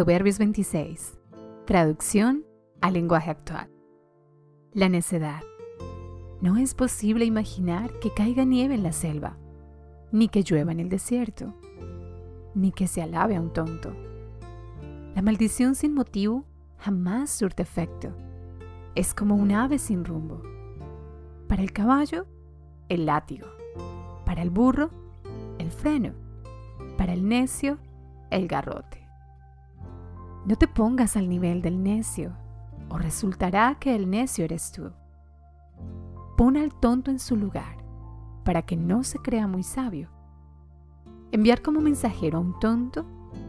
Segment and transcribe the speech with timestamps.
[0.00, 1.18] Proverbios 26.
[1.66, 2.46] Traducción
[2.80, 3.70] al lenguaje actual.
[4.72, 5.42] La necedad.
[6.40, 9.36] No es posible imaginar que caiga nieve en la selva,
[10.10, 11.52] ni que llueva en el desierto,
[12.54, 13.94] ni que se alabe a un tonto.
[15.14, 16.46] La maldición sin motivo
[16.78, 18.16] jamás surte efecto.
[18.94, 20.40] Es como un ave sin rumbo.
[21.46, 22.26] Para el caballo,
[22.88, 23.48] el látigo.
[24.24, 24.88] Para el burro,
[25.58, 26.14] el freno.
[26.96, 27.76] Para el necio,
[28.30, 28.99] el garrote.
[30.46, 32.32] No te pongas al nivel del necio,
[32.88, 34.90] o resultará que el necio eres tú.
[36.36, 37.76] Pon al tonto en su lugar,
[38.44, 40.08] para que no se crea muy sabio.
[41.30, 43.04] Enviar como mensajero a un tonto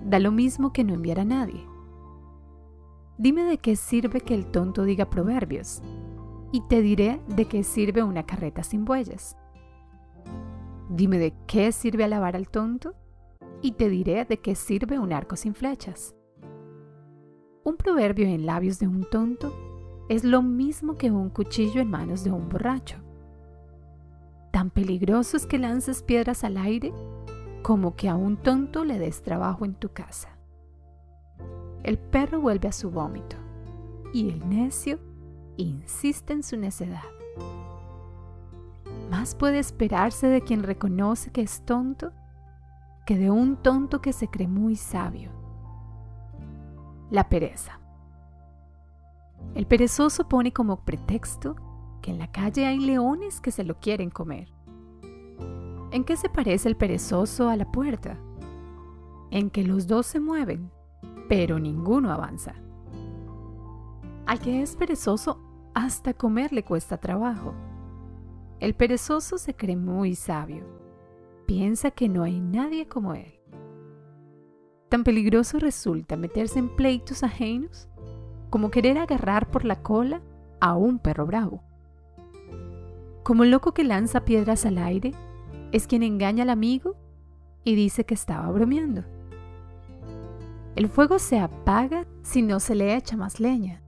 [0.06, 1.66] da lo mismo que no enviar a nadie.
[3.18, 5.82] Dime de qué sirve que el tonto diga proverbios,
[6.52, 9.38] y te diré de qué sirve una carreta sin bueyes.
[10.90, 12.96] Dime de qué sirve alabar al tonto,
[13.62, 16.16] y te diré de qué sirve un arco sin flechas.
[17.64, 19.54] Un proverbio en labios de un tonto
[20.10, 22.98] es lo mismo que un cuchillo en manos de un borracho.
[24.52, 26.92] Tan peligroso es que lances piedras al aire
[27.62, 30.30] como que a un tonto le des trabajo en tu casa.
[31.84, 33.36] El perro vuelve a su vómito
[34.12, 35.00] y el necio
[35.58, 37.04] insiste en su necedad.
[39.12, 42.12] Más puede esperarse de quien reconoce que es tonto
[43.06, 45.41] que de un tonto que se cree muy sabio.
[47.12, 47.82] La pereza.
[49.54, 51.58] El perezoso pone como pretexto
[52.02, 54.48] que en la calle hay leones que se lo quieren comer.
[55.92, 58.18] ¿En qué se parece el perezoso a la puerta?
[59.30, 60.72] En que los dos se mueven,
[61.28, 62.56] pero ninguno avanza.
[64.26, 65.38] Al que es perezoso,
[65.74, 67.54] hasta comer le cuesta trabajo.
[68.62, 70.64] El perezoso se cree muy sabio.
[71.46, 73.41] Piensa que no hay nadie como él.
[74.92, 77.88] Tan peligroso resulta meterse en pleitos ajenos
[78.50, 80.22] como querer agarrar por la cola
[80.60, 81.64] a un perro bravo.
[83.24, 85.14] Como el loco que lanza piedras al aire,
[85.72, 86.98] es quien engaña al amigo
[87.64, 89.06] y dice que estaba bromeando.
[90.76, 93.82] El fuego se apaga si no se le echa más leña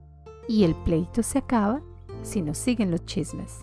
[0.48, 1.82] y el pleito se acaba
[2.22, 3.60] si no siguen los chismes.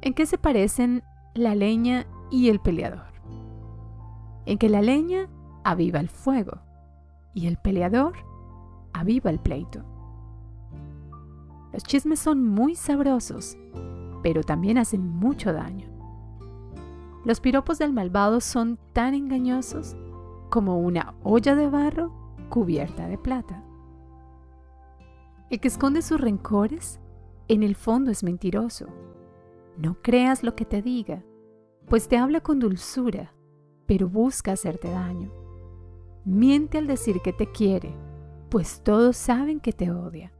[0.00, 1.02] ¿En qué se parecen
[1.34, 3.12] la leña y el peleador?
[4.46, 5.28] En que la leña
[5.66, 6.60] aviva el fuego
[7.34, 8.14] y el peleador
[8.92, 9.82] aviva el pleito.
[11.72, 13.58] Los chismes son muy sabrosos,
[14.22, 15.88] pero también hacen mucho daño.
[17.24, 19.96] Los piropos del malvado son tan engañosos
[20.50, 22.12] como una olla de barro
[22.48, 23.64] cubierta de plata.
[25.50, 27.00] El que esconde sus rencores,
[27.48, 28.86] en el fondo es mentiroso.
[29.76, 31.24] No creas lo que te diga,
[31.86, 33.34] pues te habla con dulzura,
[33.86, 35.35] pero busca hacerte daño.
[36.26, 37.94] Miente al decir que te quiere,
[38.48, 40.32] pues todos saben que te odia.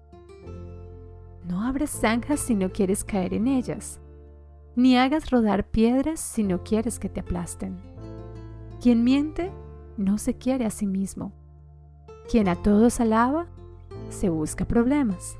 [1.45, 4.01] No abras zanjas si no quieres caer en ellas,
[4.75, 7.77] ni hagas rodar piedras si no quieres que te aplasten.
[8.83, 9.53] Quien miente
[9.97, 11.33] no se quiere a sí mismo.
[12.29, 13.47] Quien a todos alaba,
[14.11, 15.39] se busca problemas.